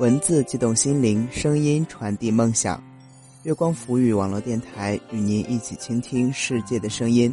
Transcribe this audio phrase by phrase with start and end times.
[0.00, 2.82] 文字激动心灵，声音传递梦想。
[3.44, 7.32] 月光浮语网络电台与您一起倾听世界的声音。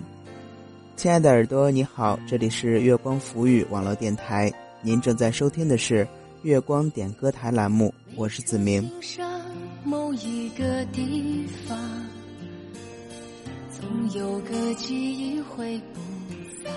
[0.95, 4.53] 亲爱的耳朵，你好，这里是月光浮语网络电台，
[4.83, 6.07] 您正在收听的是
[6.43, 8.87] 月光点歌台栏目，我是子明。
[9.83, 11.75] 某一个地方，
[13.71, 15.99] 总有个记忆会不
[16.63, 16.71] 散。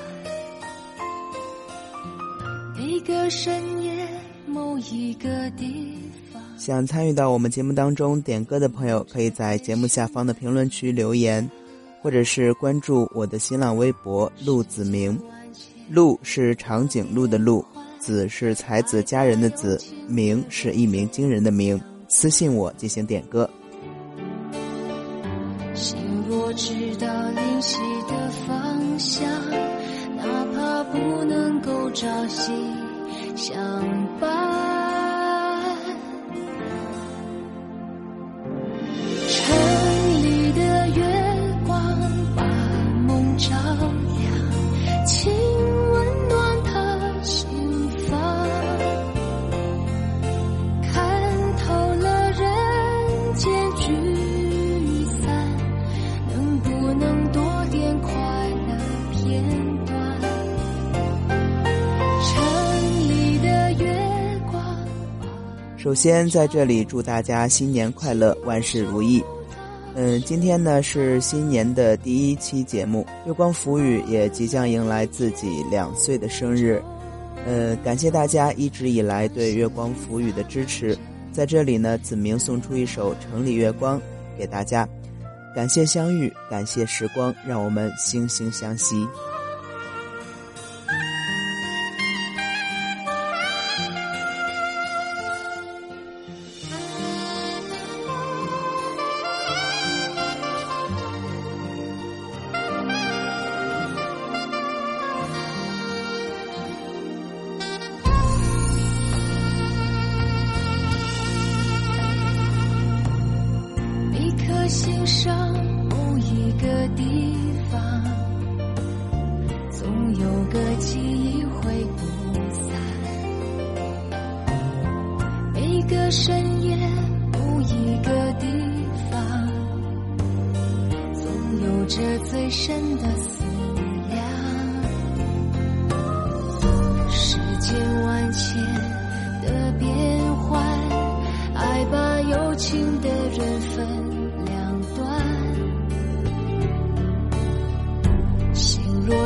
[2.74, 4.08] 每个深夜。
[4.54, 5.92] 某一个地
[6.32, 6.40] 方。
[6.56, 11.50] 想参与到我们节目当中点歌的朋友，可以在节目下方的评论区留言，
[12.00, 15.18] 或者是关注我的新浪微博“陆子明”。
[15.90, 17.64] 陆是长颈鹿的鹿，
[17.98, 21.78] 子是才子佳人的子，明是一鸣惊人的明。
[22.06, 23.50] 私信我进行点歌。
[25.74, 25.98] 心
[26.28, 27.78] 若知道灵犀
[28.08, 29.28] 的方向，
[30.16, 32.52] 哪怕不能够朝夕。
[33.36, 33.56] 想
[34.20, 34.73] 吧
[65.84, 69.22] 首先，在这里祝大家新年快乐，万事如意。
[69.94, 76.82] 嗯，今天呢是新年的第一期节目，月光浮语也即将迎来自己两岁的生日。
[77.44, 80.96] 呃，感谢大家一直以来对月光浮语的支持，
[81.32, 83.98] 在这里呢，子明送出一首《城里月光》
[84.38, 84.88] 给大家，
[85.54, 89.06] 感谢相遇，感谢时光，让我们惺惺相惜。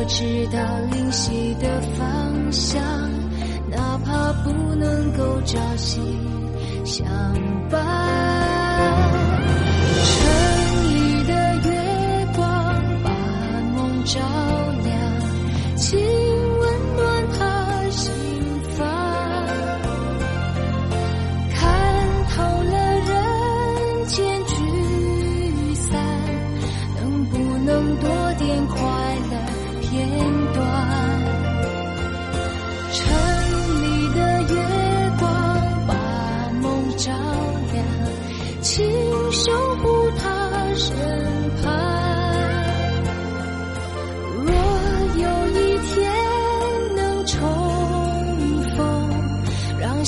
[0.08, 0.58] 直到
[0.90, 2.82] 灵犀的方向，
[3.70, 6.00] 哪怕不能够朝夕
[6.84, 7.06] 相
[7.70, 8.47] 伴。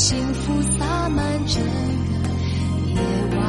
[0.00, 2.30] 幸福洒满整个
[2.86, 2.96] 夜
[3.36, 3.46] 晚。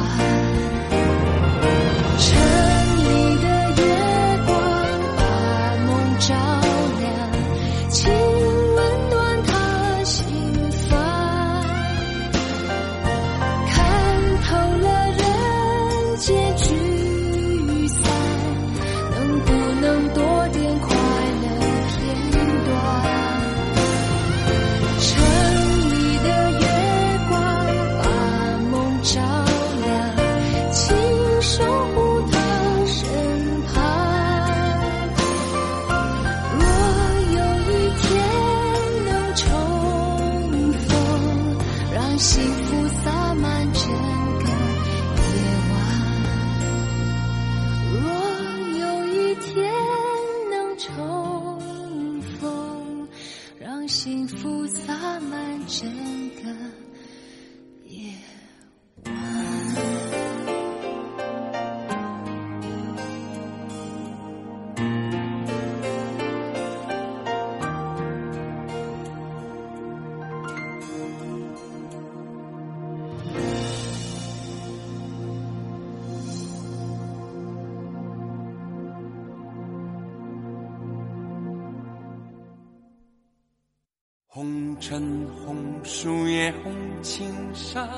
[84.82, 87.24] 红尘红树叶红青
[87.54, 87.88] 纱，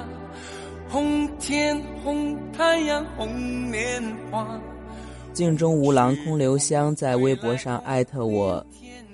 [0.86, 4.60] 红天红太阳红莲花。
[5.32, 8.64] 镜中无郎空留香在微博上艾特我，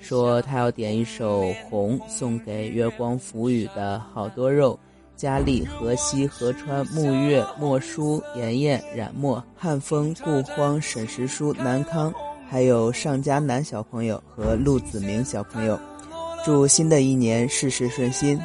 [0.01, 4.77] 说他要点一首《红》送给月光浮语的好多肉、
[5.15, 12.13] 佳丽、河西、河川、沐月、莫书、妍妍、冉墨、汉风、顾荒、沈石书、南康，
[12.49, 15.79] 还有上家南小朋友和陆子明小朋友。
[16.43, 18.39] 祝新的一年事事顺心。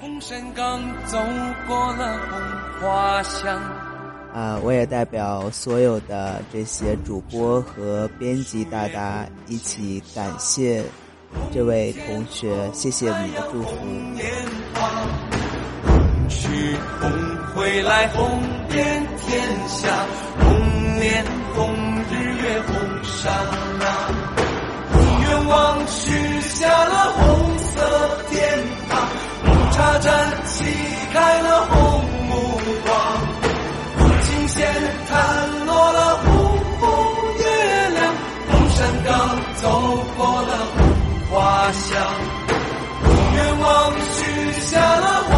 [0.00, 1.18] 红山岗走
[1.66, 2.40] 过了红
[2.80, 3.60] 花香。
[4.34, 10.84] 啊，我也代表所有的这些主播和编辑大大一起感谢
[11.52, 13.68] 这位同学，谢谢你的祝福。
[13.68, 14.14] 红
[16.28, 17.10] 去红
[17.54, 19.88] 回来，红遍天下，
[20.38, 21.24] 红莲
[21.54, 21.74] 红
[22.10, 24.12] 日月红山啊，
[24.92, 27.48] 红愿望许下了红。
[30.00, 30.06] 站
[30.46, 30.64] 起
[31.12, 32.32] 开了红目
[32.86, 32.94] 光，
[33.98, 34.56] 古琴弦
[35.10, 36.26] 弹落了红
[36.78, 36.86] 红
[37.36, 37.42] 月
[37.90, 38.14] 亮，
[38.48, 39.10] 红山岗
[39.56, 39.66] 走
[40.16, 40.78] 过了红
[41.32, 42.00] 花香，
[43.02, 44.20] 红愿望许
[44.60, 45.32] 下了红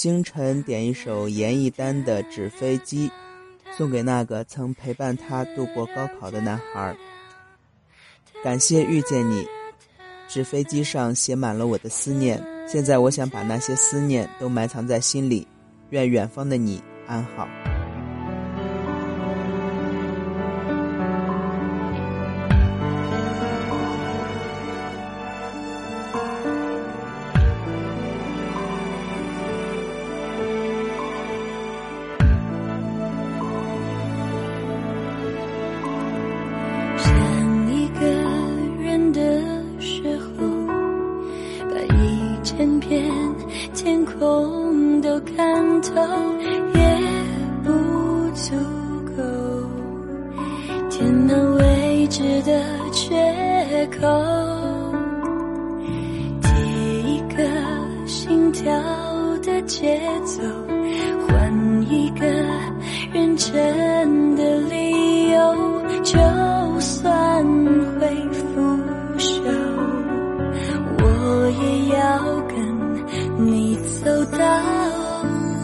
[0.00, 3.08] 星辰点一首严艺丹的《纸飞机》，
[3.76, 6.96] 送给那个曾陪伴他度过高考的男孩。
[8.44, 9.44] 感谢遇见你，
[10.28, 12.40] 纸飞机上写满了我的思念。
[12.64, 15.44] 现在我想把那些思念都埋藏在心里。
[15.90, 17.48] 愿远方的你安好。
[66.08, 66.16] 就
[66.80, 67.44] 算
[68.00, 68.40] 会腐
[69.18, 69.44] 朽，
[71.02, 71.02] 我
[71.60, 71.62] 也
[71.94, 72.00] 要
[72.48, 72.56] 跟
[73.46, 74.38] 你走到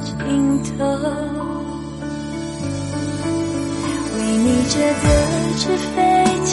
[0.03, 0.71] 尽头。
[4.19, 5.07] 为你折的
[5.57, 5.63] 纸
[5.97, 5.99] 飞
[6.45, 6.53] 机，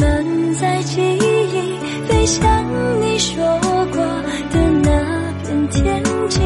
[0.00, 0.04] 满
[0.54, 1.54] 载记忆，
[2.08, 2.40] 飞向
[3.02, 3.44] 你说
[3.92, 4.00] 过
[4.50, 4.88] 的那
[5.42, 6.40] 片天际，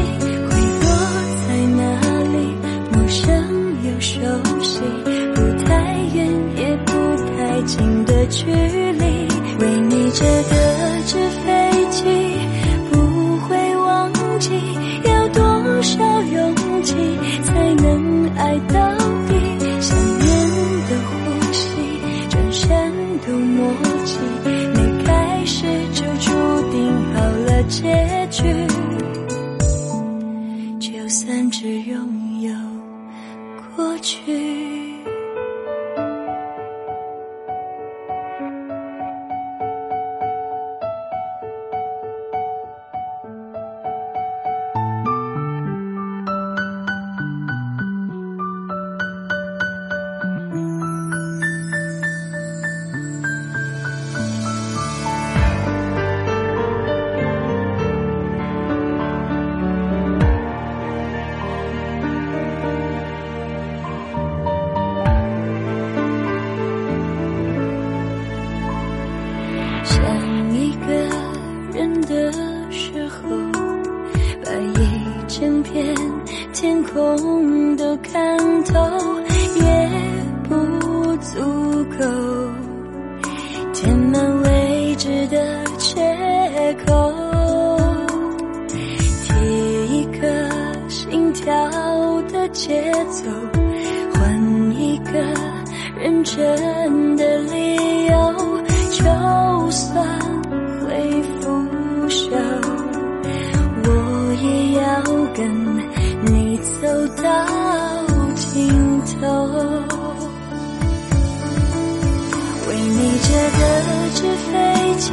[114.13, 115.11] 纸飞机，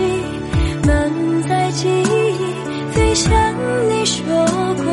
[0.87, 3.31] 满载记忆，飞向
[3.89, 4.25] 你说
[4.77, 4.85] 过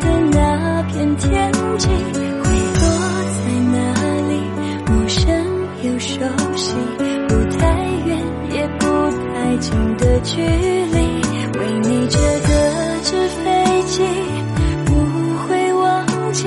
[0.00, 2.44] 的那片天际，会
[2.78, 2.82] 落
[3.38, 3.42] 在
[3.72, 3.76] 哪
[4.28, 4.30] 里？
[4.86, 5.22] 陌生
[5.82, 6.20] 又熟
[6.56, 6.74] 悉，
[7.28, 7.60] 不太
[8.06, 8.10] 远。
[8.54, 10.96] 也不太近的距离，
[11.58, 12.48] 为你折的
[13.02, 14.02] 纸飞机，
[14.84, 14.92] 不
[15.48, 16.46] 会忘记，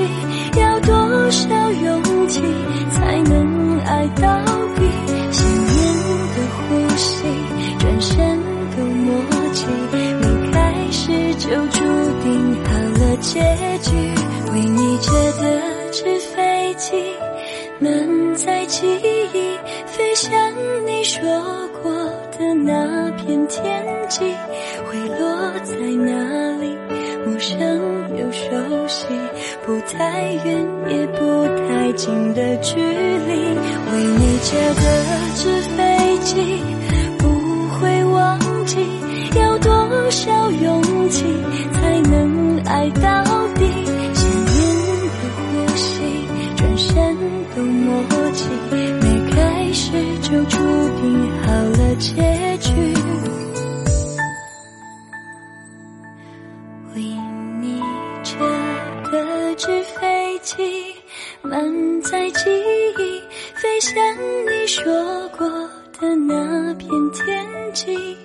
[0.56, 0.94] 要多
[1.30, 2.40] 少勇气
[2.92, 4.45] 才能爱到
[11.48, 11.78] 就注
[12.24, 13.40] 定好了结
[13.78, 13.94] 局。
[14.52, 15.60] 为你折的
[15.92, 16.96] 纸飞机，
[17.78, 18.84] 满载记
[19.32, 20.32] 忆，飞向
[20.86, 21.22] 你说
[21.80, 21.92] 过
[22.36, 23.64] 的那片天
[24.08, 24.24] 际，
[24.86, 26.76] 会落在哪里？
[27.24, 27.56] 陌生
[28.18, 29.06] 又熟悉，
[29.64, 33.32] 不太远也不太近的距离。
[33.92, 34.82] 为你折的
[35.36, 36.60] 纸飞机，
[40.06, 41.24] 多少勇气
[41.72, 43.24] 才能爱到
[43.56, 43.64] 底？
[44.14, 44.54] 想念
[45.10, 45.84] 的呼吸，
[46.56, 46.94] 转身
[47.56, 50.58] 都默契，没开始就注
[51.00, 52.70] 定好了结局。
[56.94, 57.02] 为
[57.60, 57.82] 你
[58.22, 58.38] 折
[59.10, 60.62] 的纸飞机，
[61.42, 62.48] 满载记
[62.96, 63.20] 忆，
[63.56, 63.96] 飞向
[64.46, 64.84] 你说
[65.36, 65.48] 过
[65.98, 67.44] 的那片天
[67.74, 68.16] 际。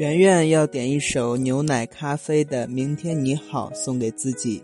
[0.00, 4.62] 圆圆要点一首牛奶咖啡的《明天你好》送给自己，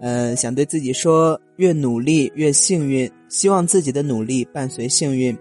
[0.00, 5.36] 呃，想对自己说：越努力越幸运，希望自己的努力伴随幸运。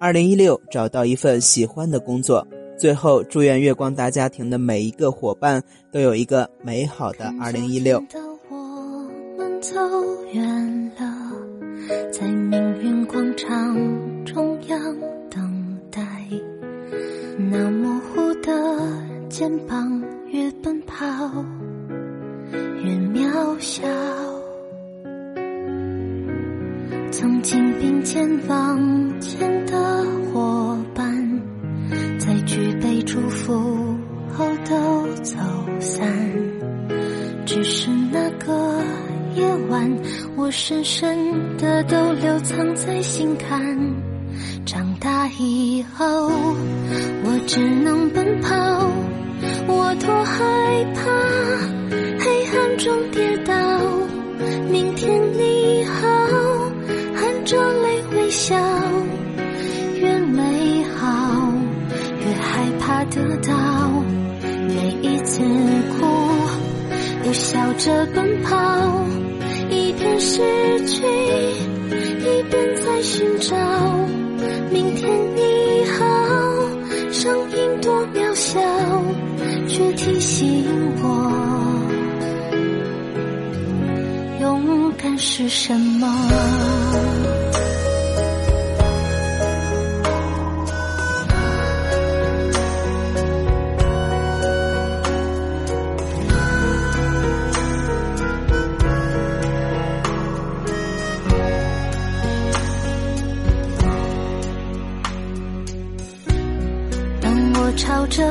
[0.00, 2.44] 二零一六找到一份喜欢的工作。
[2.76, 5.62] 最后，祝愿月光大家庭的每一个伙伴
[5.92, 8.02] 都有一个美好的二零一六。
[9.60, 9.76] 走
[10.32, 11.30] 远了，
[12.10, 13.76] 在命运广场
[14.24, 14.96] 中央
[15.30, 16.00] 等待，
[17.48, 18.00] 那模
[18.52, 21.06] 的肩膀越奔跑
[22.84, 23.82] 越渺小。
[27.10, 31.40] 曾经并肩往前的伙伴，
[32.18, 33.54] 在举杯祝福
[34.34, 35.38] 后都走
[35.80, 36.06] 散。
[37.46, 38.82] 只是那个
[39.34, 39.90] 夜晚，
[40.36, 43.60] 我深深的都留藏在心坎。
[44.64, 46.30] 长大以后，
[47.46, 48.54] 只能奔跑，
[49.66, 51.00] 我多害怕
[52.18, 53.52] 黑暗中跌倒。
[54.70, 56.08] 明天你好，
[57.14, 58.56] 含着泪微笑，
[60.00, 61.52] 越美好
[62.20, 63.92] 越害怕得到。
[64.68, 65.42] 每一次
[65.98, 66.06] 哭，
[67.26, 68.56] 又笑着奔跑，
[69.68, 70.40] 一边失
[70.86, 73.56] 去，一边在寻找。
[74.70, 76.04] 明天你好，
[77.22, 78.60] 声音多渺小，
[79.68, 80.66] 却提醒
[81.04, 81.06] 我，
[84.40, 87.21] 勇敢是什么。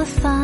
[0.01, 0.40] 朝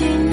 [0.00, 0.29] 曾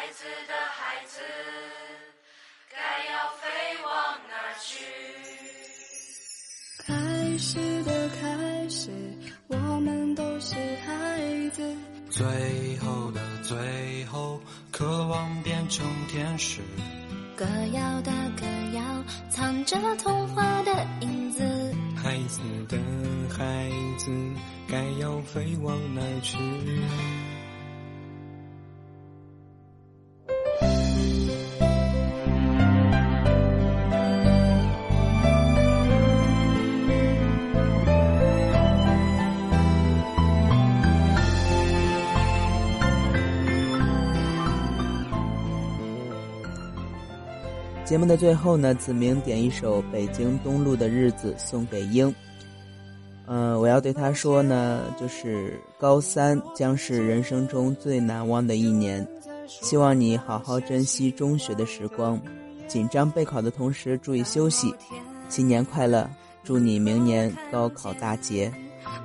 [0.00, 1.20] 孩子的孩子，
[2.70, 3.44] 该要飞
[3.84, 3.92] 往
[4.30, 4.72] 哪去？
[6.86, 8.88] 开始的开始，
[9.48, 10.54] 我们都是
[10.86, 11.76] 孩子。
[12.08, 12.24] 最
[12.78, 14.40] 后的最后，
[14.72, 16.62] 渴望变成天使。
[17.36, 18.10] 歌谣的
[18.40, 21.44] 歌谣，藏着童话的影子。
[22.02, 22.78] 孩子的
[23.28, 24.10] 孩子，
[24.66, 26.38] 该要飞往哪去？
[47.90, 52.14] 节目的最后呢，子明点一首《北京东路的日子》送给英。
[53.26, 59.04] 嗯、我要对他说呢，就是高三将是人生中最难忘的一年，
[59.48, 62.16] 希望你好好珍惜中学的时光，
[62.68, 64.72] 紧张备考的同时注意休息，
[65.28, 66.08] 新年快乐！
[66.44, 68.52] 祝你明年高考大捷。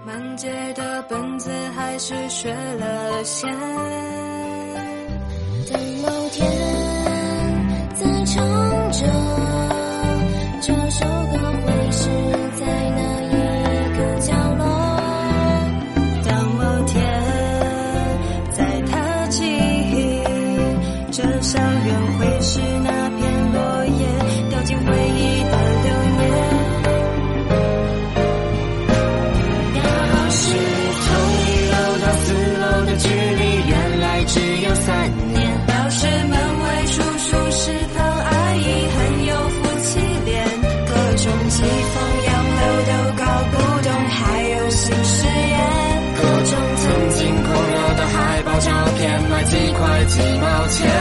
[0.05, 3.47] 满街的本子还是学了些。
[50.15, 50.94] 几毛钱。